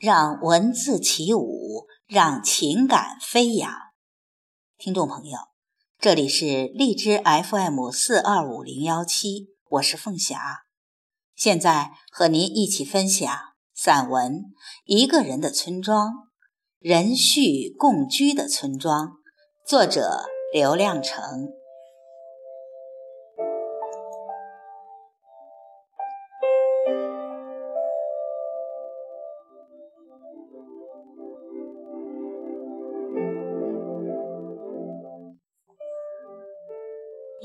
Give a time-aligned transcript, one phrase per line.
[0.00, 3.72] 让文字起舞，让情感飞扬。
[4.76, 5.38] 听众朋友，
[5.98, 10.64] 这里是荔枝 FM 四二五零幺七，我是凤霞，
[11.34, 13.34] 现在和您一起分享
[13.74, 14.32] 散文
[14.84, 16.08] 《一个人的村庄》，
[16.78, 19.14] 人畜共居的村庄，
[19.66, 21.48] 作者刘亮程。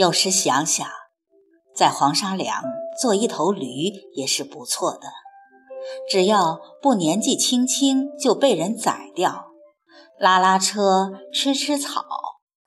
[0.00, 0.88] 有时想想，
[1.76, 2.64] 在黄沙梁
[2.98, 5.12] 做一头驴也是不错的，
[6.10, 9.50] 只要不年纪轻轻就被人宰掉，
[10.18, 12.02] 拉拉车、吃吃草，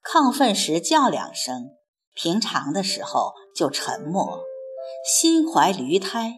[0.03, 1.71] 亢奋时叫两声，
[2.13, 4.43] 平常的时候就沉默，
[5.03, 6.37] 心怀驴胎，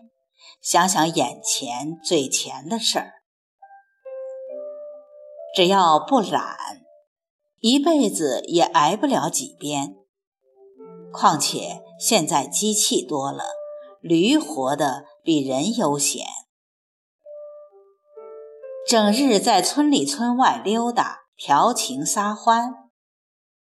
[0.62, 3.12] 想想眼前嘴前的事儿，
[5.53, 6.56] 只要不懒，
[7.59, 9.97] 一辈子也挨不了几鞭。
[11.16, 13.45] 况且现在机器多了，
[14.02, 16.25] 驴活得比人悠闲，
[18.85, 22.73] 整日在村里村外溜达，调情撒欢。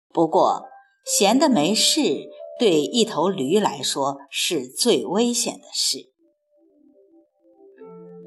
[0.09, 0.67] 不过
[1.05, 6.13] 闲的没事，对一头驴来说是最危险的事。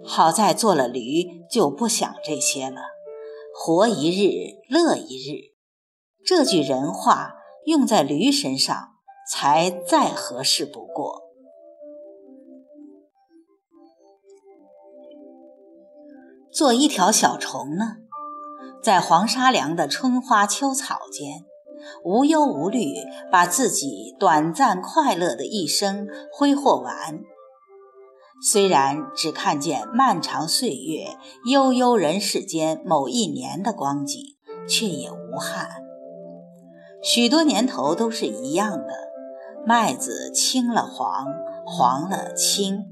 [0.03, 2.81] 好在做了驴，就不想这些了，
[3.55, 5.55] 活一日乐一日。
[6.25, 7.35] 这句人话
[7.65, 8.94] 用在驴身上。
[9.27, 11.23] 才再合适不过。
[16.51, 17.97] 做一条小虫呢，
[18.81, 21.43] 在黄沙梁的春花秋草间，
[22.03, 22.93] 无忧无虑，
[23.29, 27.19] 把自己短暂快乐的一生挥霍完。
[28.41, 31.17] 虽然只看见漫长岁月、
[31.49, 34.21] 悠悠人世间某一年的光景，
[34.67, 35.83] 却也无憾。
[37.01, 39.14] 许多年头都是一样的。
[39.67, 41.25] 麦子青了黄，
[41.65, 42.85] 黄了青，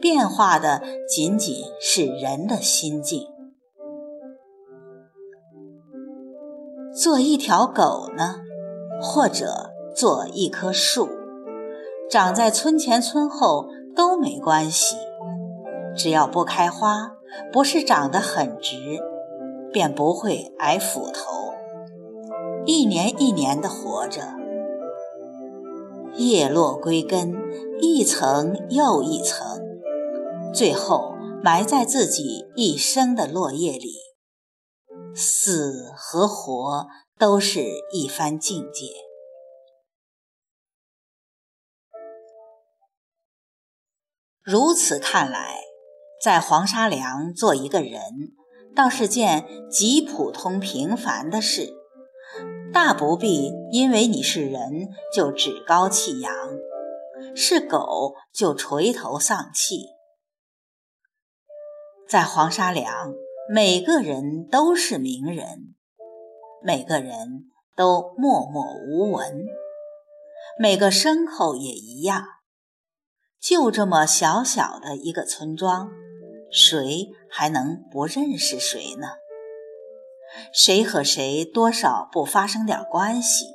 [0.00, 3.28] 变化的仅仅是人的心境。
[6.94, 8.36] 做一条狗呢，
[9.02, 11.10] 或者做一棵树，
[12.08, 14.96] 长在村前村后都没关系，
[15.94, 17.12] 只要不开花，
[17.52, 18.98] 不是长得很直，
[19.70, 21.52] 便不会挨斧头。
[22.64, 24.42] 一年一年的活着。
[26.16, 27.34] 叶落归根，
[27.80, 29.60] 一层又一层，
[30.54, 33.94] 最后埋在自己一生的落叶里。
[35.14, 36.86] 死和活
[37.18, 38.86] 都是一番境界。
[44.42, 45.60] 如此看来，
[46.22, 48.00] 在黄沙梁做一个人，
[48.76, 51.83] 倒是件极普通平凡的事。
[52.72, 56.32] 大不必因为你是人就趾高气扬，
[57.34, 59.86] 是狗就垂头丧气。
[62.08, 63.14] 在黄沙梁，
[63.48, 65.74] 每个人都是名人，
[66.62, 69.46] 每个人都默默无闻，
[70.58, 72.24] 每个牲口也一样。
[73.40, 75.90] 就这么小小的一个村庄，
[76.50, 79.08] 谁还能不认识谁呢？
[80.52, 83.46] 谁和谁多少不发生点关系，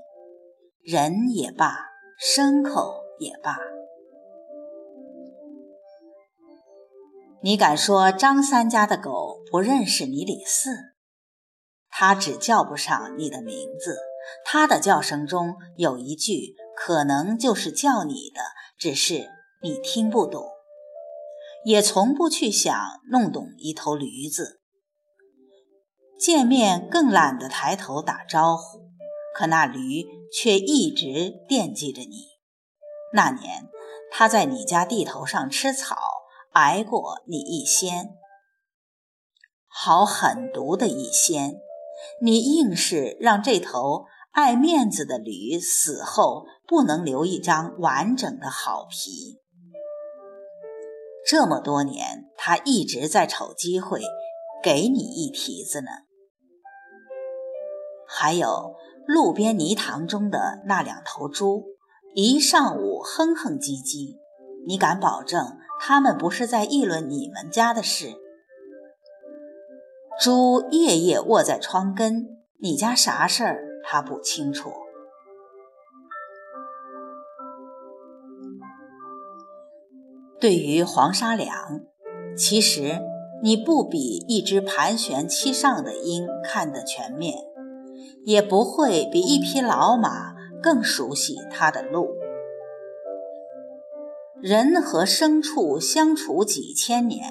[0.81, 1.75] 人也罢，
[2.19, 3.57] 牲口也罢。
[7.41, 10.72] 你敢说张三家的狗不认识你李四？
[11.89, 13.97] 它只叫不上你的名字，
[14.45, 18.41] 它的叫声中有一句可能就是叫你的，
[18.78, 19.29] 只是
[19.62, 20.45] 你听不懂，
[21.63, 22.78] 也从不去想
[23.09, 24.58] 弄懂一头驴子。
[26.19, 28.91] 见面更懒得抬头打招呼，
[29.34, 32.28] 可那驴却一直惦记着你。
[33.13, 33.69] 那年
[34.12, 35.96] 他在你家地头上吃草，
[36.52, 38.18] 挨过你一掀，
[39.68, 41.62] 好狠毒的一掀！
[42.22, 49.39] 你硬是让这头爱面子的驴死后不能留一张完整的好皮。
[51.25, 54.01] 这么多年，他一直在瞅机会
[54.62, 55.89] 给你一蹄子呢。
[58.11, 58.75] 还有
[59.06, 61.63] 路边泥塘中的那两头猪，
[62.15, 64.17] 一上午哼哼唧唧，
[64.65, 68.15] 你敢保证他们不是在议论你们家的事？
[70.19, 72.27] 猪夜夜卧在窗根，
[72.59, 74.71] 你家啥事儿他不清楚。
[80.39, 81.81] 对于黄沙梁，
[82.35, 83.01] 其实
[83.44, 87.35] 你不比一只盘旋其上的鹰看得全面，
[88.25, 92.10] 也不会比一匹老马更熟悉它的路。
[94.42, 97.25] 人和牲畜相处几千年，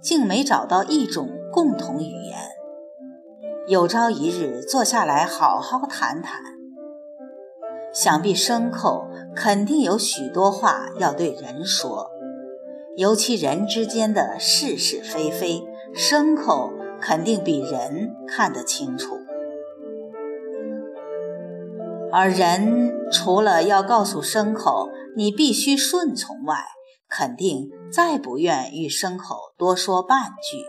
[0.00, 2.38] 竟没找到一种共同语言。
[3.66, 6.42] 有朝一日坐下来好好谈谈，
[7.92, 12.10] 想必牲口肯定有许多话要对人说。
[12.96, 15.62] 尤其人之间的是是非非，
[15.94, 16.70] 牲口
[17.00, 19.18] 肯定比人看得清楚。
[22.12, 26.66] 而人除了要告诉牲口你必须顺从外，
[27.08, 30.62] 肯定再不愿与牲口多说半句。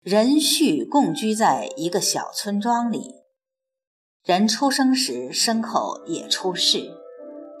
[0.00, 3.16] 人畜共居在一个小村庄里。
[4.22, 6.94] 人出生时，牲口也出世；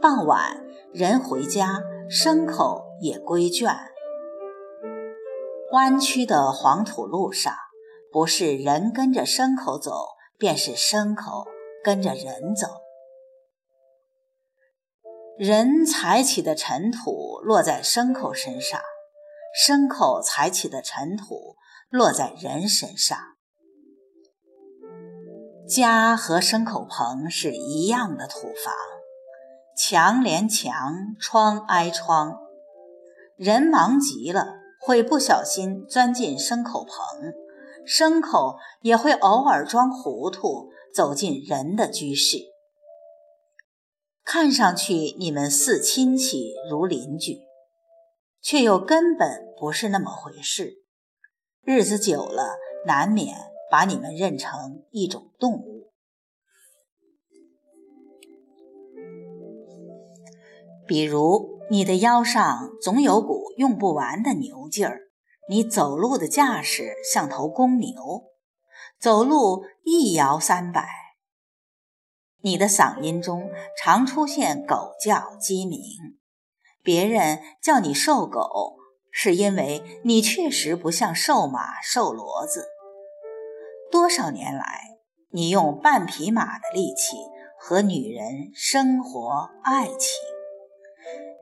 [0.00, 3.74] 傍晚，人回家，牲口也归圈。
[5.72, 7.54] 弯曲的黄土路上，
[8.12, 9.92] 不是人跟着牲口走，
[10.38, 11.46] 便是牲口
[11.84, 12.66] 跟着人走。
[15.38, 18.80] 人踩起的尘土落在牲口身上，
[19.64, 21.56] 牲口踩起的尘土
[21.88, 23.18] 落在人身上。
[25.66, 28.74] 家和牲口棚是一样的土房，
[29.76, 30.72] 墙连墙，
[31.20, 32.36] 窗挨窗。
[33.36, 37.32] 人忙极了，会不小心钻进牲口棚；
[37.86, 42.38] 牲口也会偶尔装糊涂，走进人的居室。
[44.24, 47.38] 看上去你们似亲戚如邻居，
[48.40, 50.82] 却又根本不是那么回事。
[51.62, 52.56] 日子久了，
[52.86, 53.50] 难免。
[53.70, 55.92] 把你们认成一种动物，
[60.88, 65.02] 比如你的腰上总有股用不完的牛劲儿，
[65.50, 67.96] 你走路的架势像头公牛，
[69.00, 70.88] 走路一摇三摆。
[72.42, 75.80] 你的嗓音中常出现狗叫鸡鸣，
[76.84, 78.76] 别人叫你瘦狗，
[79.10, 82.68] 是因为你确实不像瘦马瘦骡子。
[83.90, 85.00] 多少年来，
[85.30, 87.16] 你用半匹马的力气
[87.58, 90.29] 和女人生活爱情。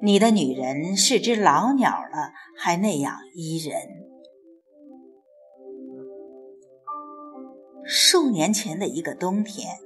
[0.00, 3.76] 你的女人是只老鸟了，还那样依人。
[7.84, 9.78] 数年前的一个冬天，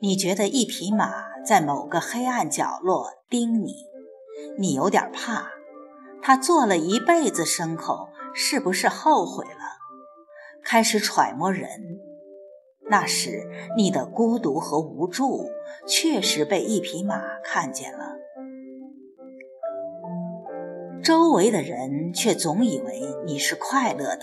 [0.00, 3.74] 你觉得一匹马在某个黑暗角落盯你，
[4.58, 5.50] 你有点怕。
[6.22, 9.78] 他做了一辈子牲口，是不是后悔了？
[10.62, 11.68] 开始揣摩人，
[12.88, 13.46] 那时
[13.76, 15.50] 你的孤独和无助
[15.86, 18.19] 确实被一匹马看见了。
[21.02, 24.22] 周围的人却总以为你是快乐的，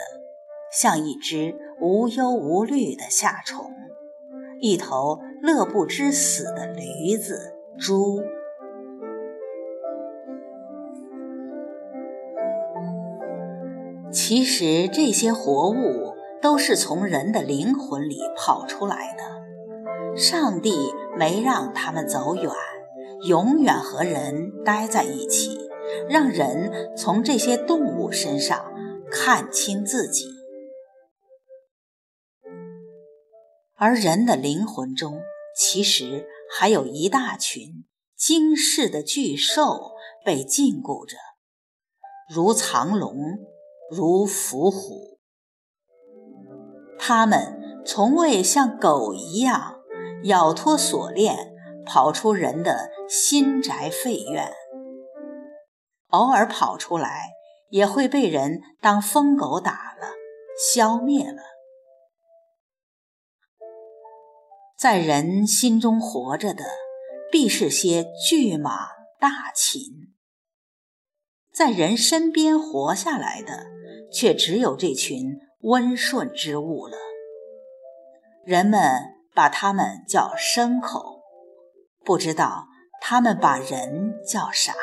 [0.72, 3.72] 像一只无忧无虑的夏虫，
[4.60, 8.22] 一头乐不知死的驴子、猪。
[14.12, 16.18] 其实这些活物。
[16.40, 20.16] 都是从人的灵魂里跑出来的。
[20.16, 22.52] 上帝没让他们走远，
[23.28, 25.67] 永远和人待在一起，
[26.10, 28.74] 让人从这些动物身上
[29.12, 30.26] 看清自己。
[33.76, 35.22] 而人的灵魂中，
[35.56, 37.86] 其实还有一大群
[38.16, 39.92] 惊世的巨兽
[40.26, 41.16] 被禁锢着，
[42.28, 43.16] 如藏龙，
[43.92, 45.20] 如伏虎。
[46.98, 49.76] 他们从未像狗一样
[50.24, 51.54] 咬脱锁链，
[51.86, 54.52] 跑出人的心宅废院。
[56.10, 57.30] 偶尔跑出来，
[57.70, 60.14] 也会被人当疯狗打了，
[60.74, 61.42] 消灭了。
[64.78, 66.64] 在人心中活着的，
[67.32, 68.88] 必是些巨马
[69.20, 70.14] 大禽；
[71.54, 73.66] 在人身边活下来的，
[74.14, 75.40] 却只有这群。
[75.62, 76.96] 温顺之物了，
[78.46, 78.80] 人们
[79.34, 81.24] 把它们叫牲口，
[82.06, 82.68] 不知道
[83.02, 84.74] 他们把人叫啥。